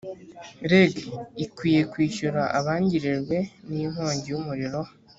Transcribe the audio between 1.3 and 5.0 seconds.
ikwiye kwishyura abangirijwe ninkongi yumuriro